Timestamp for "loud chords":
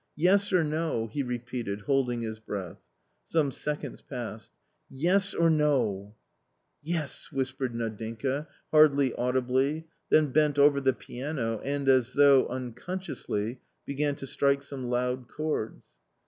14.89-15.97